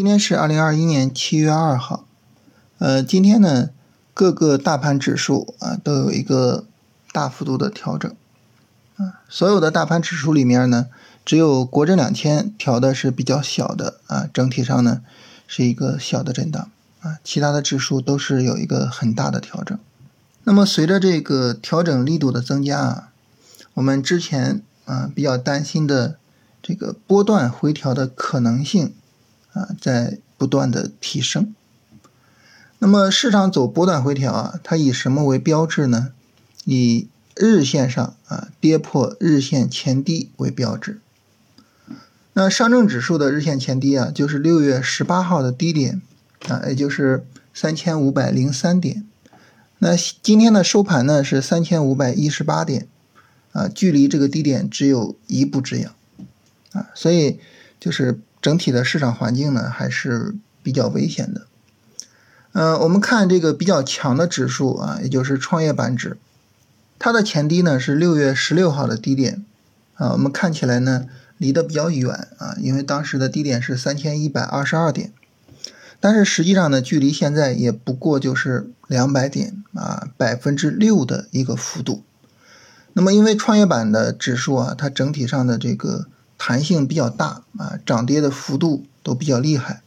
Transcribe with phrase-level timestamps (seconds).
[0.00, 2.06] 今天是二零二一年七月二号，
[2.78, 3.68] 呃，今天呢，
[4.14, 6.64] 各个大盘指数啊都有一个
[7.12, 8.10] 大幅度的调整，
[8.96, 10.86] 啊，所有的大盘指数里面呢，
[11.22, 15.02] 只有国证两千调的是比较小的啊，整体上呢
[15.46, 16.70] 是一个小的震荡
[17.02, 19.78] 啊，其他的指数都是有一个很大的调整。
[20.44, 23.08] 那么随着这个调整力度的增加啊，
[23.74, 26.16] 我们之前啊比较担心的
[26.62, 28.94] 这个波段回调的可能性。
[29.52, 31.54] 啊，在不断的提升。
[32.78, 36.12] 那么市场走波段回调啊，它以什么为标志呢？
[36.64, 41.00] 以日线上啊跌破日线前低为标志。
[42.32, 46.00] 那上证指数的日线前低啊，就是六月十八号的低点
[46.48, 49.04] 啊，也就是三千五百零三点。
[49.80, 52.86] 那今天的收盘呢是三千五百一十八点
[53.52, 55.90] 啊，距离这个低点只有一步之遥
[56.72, 57.40] 啊，所以
[57.78, 58.20] 就是。
[58.42, 61.46] 整体的市场环境呢还是比较危险的。
[62.52, 66.16] 呃，我们看这个比较强的指数啊，也就是创业板指，
[66.98, 69.44] 它的前低呢是六月十六号的低点
[69.94, 71.06] 啊，我们看起来呢
[71.38, 75.12] 离得比较远啊，因为当时的低点是三千一百二十二点，
[76.00, 82.02] 但是实际上呢距离现在也不过就是两百点啊，百分之六的一个幅度。
[82.94, 86.06] 那么因为创业板的指数啊，它整体上的这个。
[86.42, 89.82] 弹性比较大啊，涨跌的幅度都比较厉害，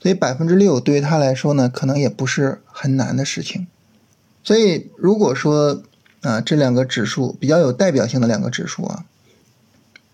[0.00, 3.66] 所以百分之六对于他来说呢，可能也不是很难的事情。
[4.42, 5.82] 所以如果说
[6.22, 9.04] 啊，这两个指数比较有代表性的两个指数啊，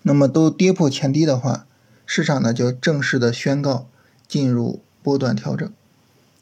[0.02, 1.64] 那么都跌破前低的话，
[2.04, 3.86] 市场呢就正式的宣告
[4.26, 5.72] 进入波段调整。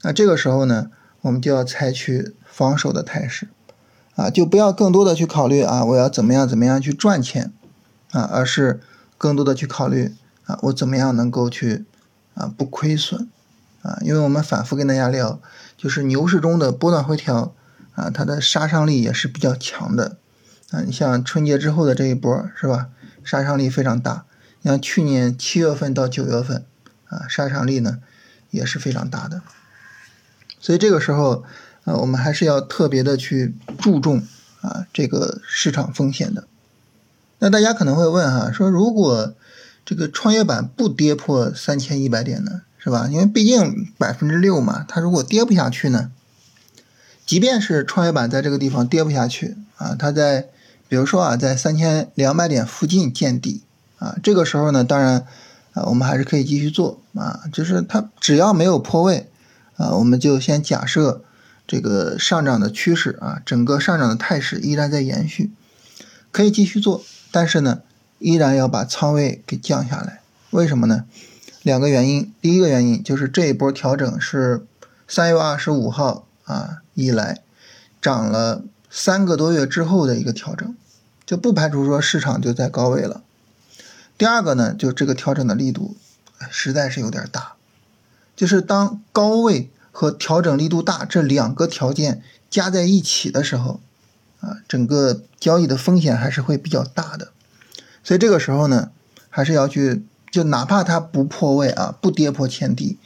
[0.01, 3.49] 那这个时候呢，我们就要采取防守的态势
[4.15, 7.53] 啊，就不要更多的去考虑啊，我要怎么样怎么样去赚钱
[8.13, 8.81] 啊，而是。
[9.19, 10.15] 更多的去考虑
[10.45, 11.85] 啊，我怎么样能够去
[12.35, 13.29] 啊不亏损
[13.83, 13.99] 啊？
[14.03, 15.41] 因为我们反复跟大家聊，
[15.77, 17.55] 就是牛市中的波段回调
[17.95, 20.19] 啊，它的杀伤力也是比较强的
[20.71, 20.81] 啊。
[20.81, 22.89] 你像春节之后的这一波是吧？
[23.25, 24.25] 杀伤力非常大。
[24.63, 26.65] 像去年七月份到九月份
[27.09, 27.99] 啊，杀伤力呢
[28.51, 29.43] 也是非常大的。
[30.61, 31.45] 所以这个时候
[31.85, 34.23] 啊，我们还是要特别的去注重
[34.61, 36.49] 啊这个市场风险的。
[37.47, 39.33] 那大家可能会问哈，说如果
[39.85, 43.07] 这个创业板不跌破三千一百点呢，是吧？
[43.09, 46.11] 因为毕竟百分之六嘛，它如果跌不下去呢，
[47.25, 50.49] 即便是创业板在这个地方跌不下去啊，它在
[50.89, 53.63] 比如说啊，在三千两百点附近见底
[54.01, 55.25] 啊，这个时候呢，当然
[55.75, 59.31] 啊，我们还是可以继续做啊，就是它只要没有破位
[59.77, 61.23] 啊，我们就先假设
[61.65, 65.53] 这个上涨的趋势啊，整个上涨的态势依然在延续，
[66.33, 67.05] 可以继续做。
[67.31, 67.83] 但是呢，
[68.19, 71.05] 依然要把仓位给降下来，为什么呢？
[71.63, 72.33] 两个原因。
[72.41, 74.65] 第一个原因就是这一波调整是
[75.07, 77.43] 三月二十五号啊以来
[78.01, 80.75] 涨了三个多月之后的一个调整，
[81.27, 83.23] 就不排除说市场就在高位了。
[84.17, 85.97] 第二个呢，就这个调整的力度
[86.51, 87.55] 实在是有点大，
[88.35, 93.81] 就是当高位和调整力度大这两个条件加在一起的时候。
[94.41, 97.33] 啊，整个交易的风险还是会比较大的，
[98.03, 98.91] 所以这个时候呢，
[99.31, 102.99] 还是要去，就哪怕它不破位啊，不跌破前低，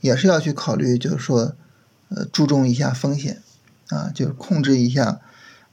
[0.00, 1.52] 也是要去考虑，就是说，
[2.08, 3.42] 呃，注重一下风险，
[3.88, 5.20] 啊，就是控制一下，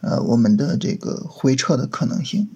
[0.02, 2.50] 呃，我们的这个回撤的可能性，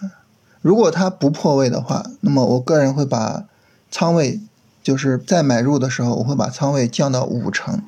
[0.00, 0.22] 啊，
[0.62, 3.44] 如果它不破位的话，那么我个人会把
[3.90, 4.40] 仓位，
[4.82, 7.82] 就是在买入的时候，我会把仓位降到五成。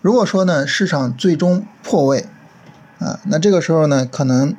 [0.00, 2.28] 如果说呢，市场最终破位，
[2.98, 4.56] 啊，那这个时候呢，可能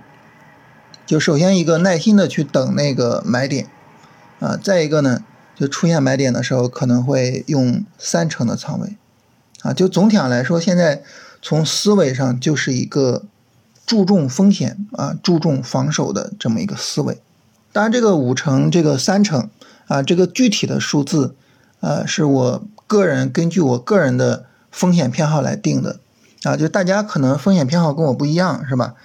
[1.06, 3.68] 就首先一个耐心的去等那个买点，
[4.40, 5.24] 啊，再一个呢，
[5.56, 8.96] 就出现买点的时候，可能会用三成的仓位，
[9.64, 11.02] 啊，就总体上来说，现在
[11.42, 13.24] 从思维上就是一个
[13.86, 17.20] 注重风险啊，注重防守的这么一个思维。
[17.72, 19.50] 当然，这个五成、这个三成
[19.88, 21.36] 啊，这个具体的数字，
[21.80, 26.00] 呃，是我个人根据我个人的风险偏好来定的。
[26.48, 28.96] 啊，就大家可能风险偏好跟我不一样，是吧？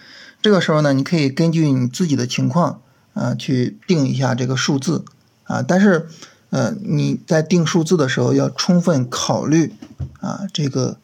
[0.41, 2.81] 这个时候呢，你可以根据你自己的情况
[3.15, 5.05] 啊，去定一下这个数字
[5.45, 5.61] 啊。
[5.61, 6.07] 但是，
[6.51, 9.75] 呃，你在定数字的时候要充分考虑
[10.21, 10.99] 啊，这个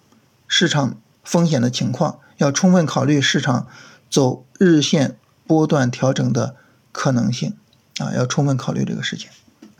[0.46, 3.66] 市场风险的情况，要充分考虑市场
[4.08, 6.54] 走日线波段调整的
[6.92, 7.54] 可能性
[7.98, 9.28] 啊，要充分考虑这个事情。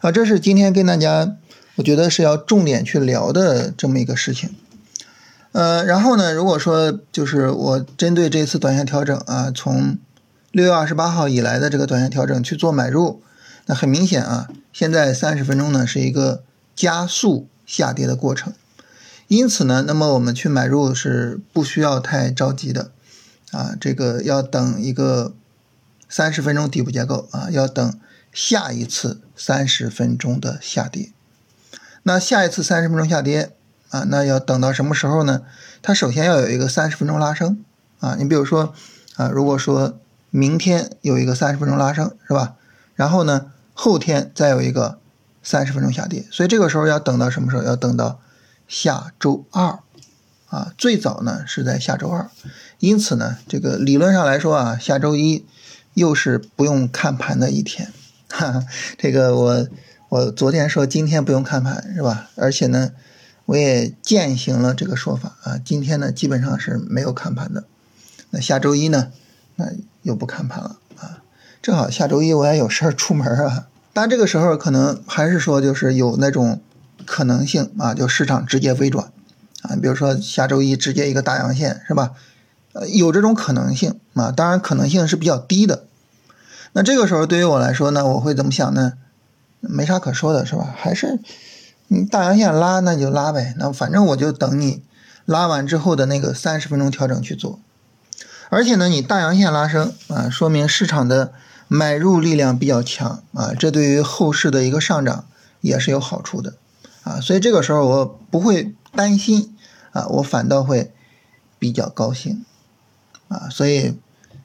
[0.01, 1.37] 啊，这是今天跟大家，
[1.77, 4.51] 我觉得是要重点去聊的这么一个事情。
[5.59, 9.99] 呃，然后呢，如果说就是我针对这次短线调整啊，从
[10.53, 13.21] 六月二十八号以来的这个短线调整去做买入，
[13.67, 16.45] 那很明显啊，现在三十分钟呢是一个
[16.77, 18.53] 加速下跌的过程。
[19.27, 22.93] 因此呢，那么我们去买入是不需要太着急的，
[23.51, 25.35] 啊，这个要等一个
[26.09, 27.99] 三十分钟底部结构啊，要等
[28.33, 31.11] 下一次三十分钟的下跌。
[32.05, 33.51] 那下一次三十分钟下跌
[33.91, 35.43] 啊，那要等到什么时候呢？
[35.83, 37.65] 它首先要有一个三十分钟拉升
[38.01, 38.75] 啊，你比如说
[39.17, 39.99] 啊，如果说
[40.31, 42.57] 明天有一个三十分钟拉升是吧？
[42.95, 44.99] 然后呢，后天再有一个
[45.43, 47.63] 三十分钟下跌，所以这个时候要等到什么时候？
[47.63, 48.21] 要等到
[48.67, 49.79] 下周二
[50.49, 52.29] 啊，最早呢是在下周二。
[52.79, 55.47] 因此呢，这个理论上来说啊，下周一
[55.95, 57.93] 又是不用看盘的一天。
[58.29, 58.65] 哈哈，
[58.99, 59.67] 这个我。
[60.11, 62.31] 我昨天说今天不用看盘是吧？
[62.35, 62.93] 而且呢，
[63.49, 65.59] 我也践行了这个说法啊。
[65.65, 67.65] 今天呢，基本上是没有看盘的。
[68.29, 69.11] 那下周一呢，
[69.57, 69.71] 那
[70.03, 71.23] 又不看盘了啊。
[71.63, 73.69] 正好下周一我也有事儿出门啊。
[73.95, 76.61] 但这个时候可能还是说就是有那种
[77.07, 79.11] 可能性啊，就市场直接微转
[79.63, 79.75] 啊。
[79.81, 82.13] 比如说下周一直接一个大阳线是吧？
[82.75, 84.31] 呃，有这种可能性啊。
[84.31, 85.85] 当然可能性是比较低的。
[86.75, 88.93] 那这个时候对于我来说呢，我会怎么想呢？
[89.61, 90.75] 没啥可说的，是吧？
[90.77, 91.19] 还是
[91.89, 93.55] 你大阳线拉，那就拉呗。
[93.59, 94.83] 那反正我就等你
[95.25, 97.59] 拉完之后的那个三十分钟调整去做。
[98.51, 101.33] 而且呢，你大阳线拉升啊，说明市场的
[101.67, 105.27] 买入力量比较强啊，这对于后市的一个上涨
[105.61, 106.55] 也是有好处的
[107.03, 107.21] 啊。
[107.21, 109.55] 所以这个时候我不会担心
[109.93, 110.93] 啊，我反倒会
[111.59, 112.45] 比较高兴
[113.29, 113.49] 啊。
[113.51, 113.99] 所以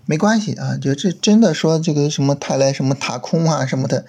[0.06, 4.06] 没关系啊，就这真的说这个什么泰来什么塔空啊什么的。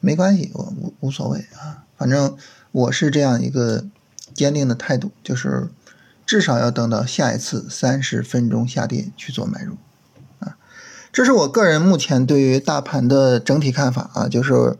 [0.00, 2.36] 没关系，我无无所谓啊，反正
[2.74, 3.84] 我是这样一个
[4.34, 5.68] 坚定的态度，就是
[6.26, 9.76] 至少要等到下一次三十分钟下跌去做买入
[10.40, 10.56] 啊，
[11.12, 14.76] 这是我个人目前对于大盘的整体看法啊，就是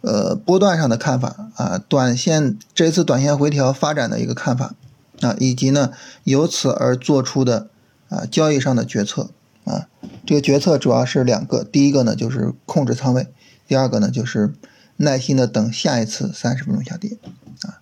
[0.00, 4.74] 呃波段上的看法啊，短线这次短线回调发展的一个看法
[5.20, 5.92] 啊，以及呢
[6.24, 7.68] 由此而做出的
[8.08, 9.28] 啊交易上的决策
[9.64, 9.86] 啊，
[10.24, 13.26] 这个决策主要是两个，第一个呢就是控制仓位。
[13.66, 14.54] 第二个呢，就是
[14.98, 17.18] 耐心的等下一次三十分钟下跌
[17.62, 17.80] 啊。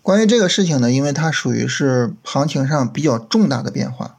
[0.00, 4.16] 关于这个事情呢，因为它属于是行情上比较重大的变化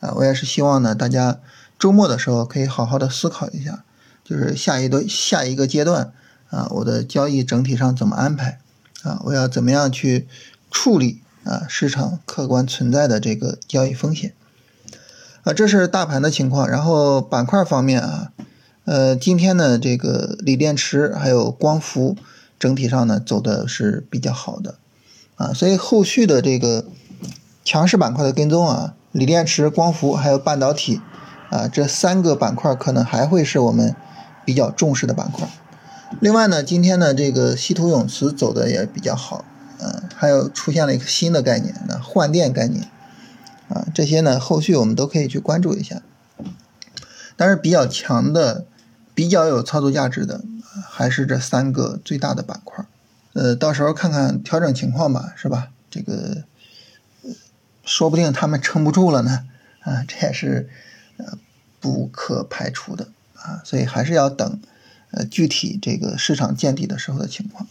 [0.00, 1.40] 啊，我也是希望呢，大家
[1.78, 3.84] 周末的时候可以好好的思考一下，
[4.24, 6.12] 就是下一个下一个阶段
[6.50, 8.60] 啊，我的交易整体上怎么安排
[9.02, 9.20] 啊？
[9.24, 10.26] 我要怎么样去
[10.70, 11.66] 处理啊？
[11.68, 14.32] 市场客观存在的这个交易风险
[15.44, 16.68] 啊，这是大盘的情况。
[16.68, 18.32] 然后板块方面啊。
[18.86, 22.16] 呃，今天呢，这个锂电池还有光伏
[22.56, 24.76] 整体上呢走的是比较好的，
[25.34, 26.84] 啊，所以后续的这个
[27.64, 31.00] 强势板块的跟踪啊，锂电池、光伏还有半导体
[31.50, 33.96] 啊，这三个板块可能还会是我们
[34.44, 35.48] 比较重视的板块。
[36.20, 39.44] 另外呢，今天呢这个稀土永磁走的也比较好，
[39.80, 42.88] 嗯，还有出现了一个新的概念，那换电概念，
[43.68, 46.02] 啊，这些呢后续我们都可以去关注一下，
[47.36, 48.64] 但是比较强的。
[49.16, 50.42] 比较有操作价值的
[50.90, 52.84] 还是这三个最大的板块，
[53.32, 55.70] 呃，到时候看看调整情况吧，是吧？
[55.90, 56.44] 这个
[57.82, 59.46] 说不定他们撑不住了呢，
[59.80, 60.68] 啊， 这也是
[61.16, 61.38] 呃
[61.80, 64.60] 不可排除的啊，所以还是要等
[65.12, 67.66] 呃具体这个市场见底的时候的情况，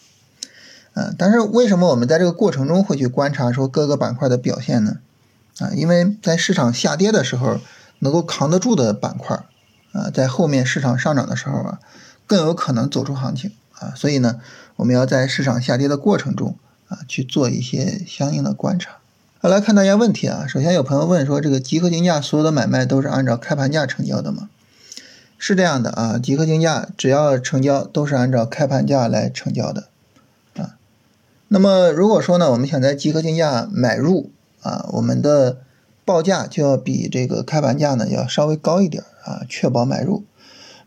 [0.96, 4.98] 嗯，但是为什么我们在这个过程中会去观察说各个板块的表现呢？
[5.60, 7.60] 啊，因为在市场下跌的时候
[8.00, 9.39] 能够扛得住的板块。
[9.95, 11.79] 啊，在后面市场上涨的时候啊，
[12.27, 14.41] 更有可能走出行情啊，所以呢，
[14.75, 16.57] 我们要在市场下跌的过程中
[16.89, 18.97] 啊，去做一些相应的观察。
[19.39, 24.49] 好，来看大家问题啊，首先有朋友问说，这个集合竞价所有的买卖都是按照开盘价成交的吗？
[25.37, 29.89] 是这样的啊，集合竞价只要成交都是按照开盘价来成交的
[30.55, 30.75] 啊。
[31.49, 35.57] 那么如果说呢，我们想在集合竞价买入啊，我们的
[36.05, 40.24] 报价就要比这个开盘价呢要稍微高一点啊，确保买入。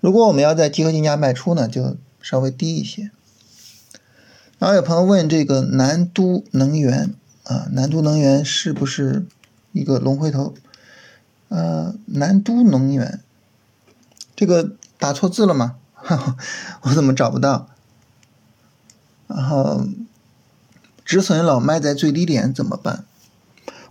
[0.01, 3.11] 如果我们要在集合竞价卖出呢，就稍微低一些。
[4.59, 7.15] 然后有朋友问这个南都能源
[7.45, 9.27] 啊，南都能源是不是
[9.73, 10.55] 一个龙回头？
[11.49, 13.21] 呃，南都能源
[14.37, 15.77] 这个打错字了吗？
[16.83, 17.69] 我怎么找不到？
[19.27, 19.87] 然后
[21.05, 23.05] 止损老卖在最低点怎么办？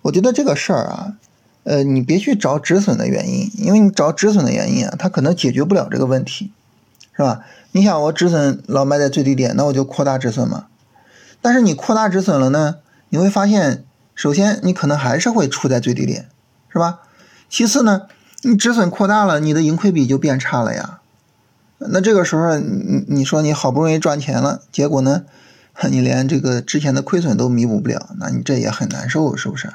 [0.03, 1.17] 我觉得这个事儿啊，
[1.67, 6.53] 呃，你别去找止损的原因，因为你找止损的原因啊，它可能解决不了这个问题，
[7.13, 7.41] 是吧？
[7.73, 10.67] 你想我止损老卖在最低点，那我就扩大止损嘛。
[11.41, 12.77] 但是你扩大止损了呢，
[13.09, 13.83] 你会发现，
[14.15, 16.29] 首先你可能还是会处在最低点，
[16.69, 17.01] 是吧？
[17.49, 18.03] 其次呢，
[18.43, 21.01] 你止损扩大了，你的盈亏比就变差了呀。
[21.79, 25.25] 那这个时候，你你说你好不容易赚钱了，结果呢，
[25.91, 29.73] 你连这个之前的亏损都弥补不了，那你这也很难受，是不是？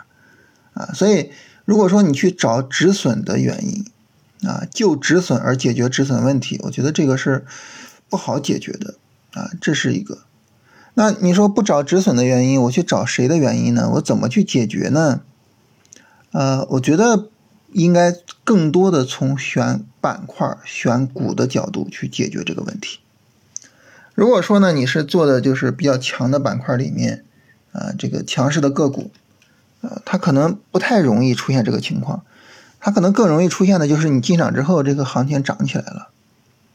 [0.72, 1.30] 啊，所以
[1.73, 3.87] 如果说你去找止损的原因，
[4.47, 7.47] 啊，就止损而解决止损问题，我觉得这个是
[8.11, 8.97] 不好解决的
[9.33, 10.19] 啊，这是一个。
[10.93, 13.88] 那你说不找止损的原因，我去找谁的原因呢？
[13.95, 15.23] 我怎么去解决呢？
[16.33, 17.31] 呃，我觉得
[17.73, 18.14] 应该
[18.45, 22.99] 更多的从选板块、选股的角度去解决这个问题。
[24.14, 27.25] 如果说呢，你是做的就是比较强的板块里面，
[27.73, 29.11] 啊，这个强势的个股，
[29.83, 32.23] 呃，它可能不太容易出现这个情况，
[32.81, 36.09] 它可能更容易出现的就是你进场之后，这个行情涨起来了。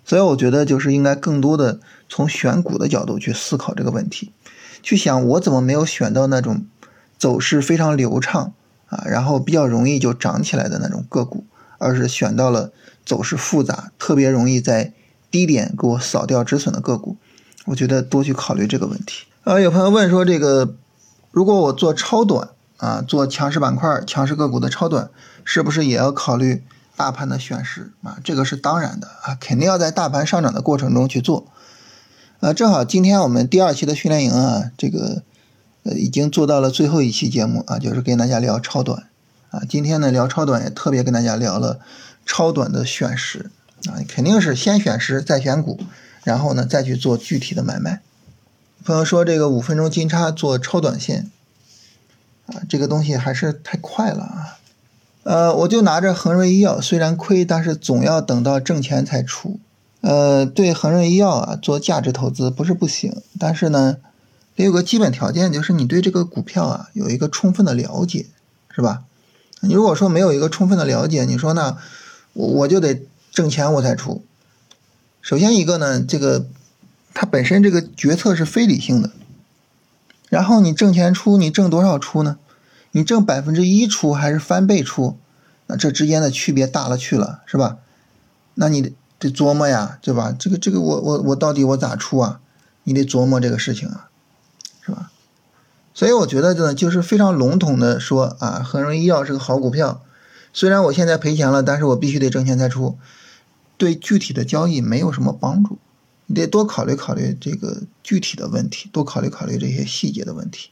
[0.05, 4.31] 所以我觉得就是应该更多的从选股的角度去思考这个问题，
[4.81, 6.65] 去想我怎么没有选到那种
[7.17, 8.53] 走势非常流畅
[8.87, 11.43] 啊，然后比较容易就涨起来的那种个股，
[11.77, 12.71] 而是选到了
[13.05, 14.93] 走势复杂、特别容易在
[15.29, 17.17] 低点给我扫掉止损的个股。
[17.65, 19.25] 我觉得多去考虑这个问题。
[19.43, 20.75] 呃，有朋友问说，这个
[21.31, 25.09] 如果我做超短啊，做强势板块、强势个股的超短，
[25.43, 26.63] 是不是也要考虑
[26.95, 28.17] 大盘的选时啊？
[28.23, 31.47] 这个是当然的啊，肯定要在大盘上涨的过程中去做。
[32.39, 35.23] 呃，正好今天我们第二期的训练营啊，这个
[35.83, 39.07] 呃已经做到了最后一期节目啊，就是跟大家聊超短
[39.49, 39.61] 啊。
[39.67, 41.79] 今天呢聊超短也特别跟大家聊了
[42.25, 43.49] 超短的选时
[43.87, 45.79] 啊，肯定是先选时再选股。
[46.23, 48.01] 然后呢，再去做具体的买卖。
[48.83, 51.31] 朋友说这个五分钟金叉做超短线，
[52.47, 54.57] 啊，这个东西还是太快了啊。
[55.23, 59.59] 呃，我就拿着恒瑞医药，虽然亏，但是总要等到挣钱才出。
[60.01, 63.97] 呃，对恒瑞医药啊做价值投资不是不行，但是呢，
[64.55, 68.27] 得有个基本条件，就是你对这个股票啊有一个充分的了解，
[68.73, 69.03] 是吧？
[69.59, 71.77] 你如果说没有一个充分的了解，你说那
[72.33, 73.01] 我我就得
[73.31, 74.23] 挣钱我才出。
[75.21, 76.45] 首先一个呢，这个
[77.13, 79.09] 它本身这个决策是非理性的。
[80.29, 82.37] 然后你挣钱出，你挣多少出呢？
[82.91, 85.17] 你挣百分之一出还是翻倍出？
[85.67, 87.77] 那这之间的区别大了去了，是吧？
[88.55, 90.33] 那你得琢磨呀，对吧？
[90.37, 92.39] 这个这个我我我到底我咋出啊？
[92.83, 94.09] 你得琢磨这个事情啊，
[94.81, 95.11] 是吧？
[95.93, 100.01] 所以我觉得呢，就是非常笼统的说啊，恒荣医药是个好股票，
[100.53, 102.97] 虽然我现在赔钱了，但是我必须得挣钱才出。
[103.77, 105.77] 对具体的交易没有什么帮助，
[106.27, 110.69] 你得多考虑考虑这个具体的问题，多考虑考虑这些细节的问题。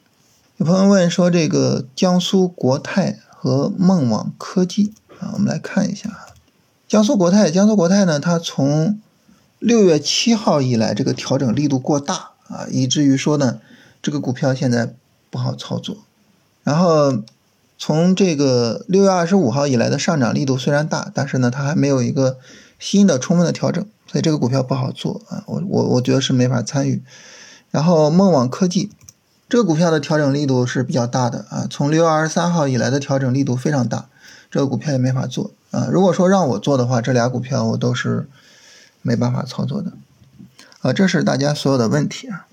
[0.58, 6.36] 有朋友问说，这个江苏国泰和梦网科技啊，我们来看一下啊。
[6.88, 9.00] 江苏国泰，江苏国泰呢，它从
[9.60, 13.60] 六月七号以来，这个调整力度过大啊，以至于说呢，
[14.02, 14.94] 这个股票现在
[15.30, 15.98] 不好操作。
[16.64, 17.24] 然后
[17.78, 22.38] 从这个六月二十五号以来的上涨力度虽然大，但是呢，它还没有一个。
[22.78, 27.02] 新的充分的调整，所以这个股票不好做啊，我我我觉得是没法参与。
[27.72, 28.92] 然后梦网科技
[29.50, 34.08] 这个股票的调整力度是比较大的啊，从六月二十三号以来的调整力度非常大，
[34.50, 35.88] 这个股票也没法做啊。
[35.92, 38.28] 如果说让我做的话，这俩股票我都是
[39.02, 39.92] 没办法操作的
[40.82, 40.94] 啊。
[40.94, 42.48] 这是大家所有的问题啊。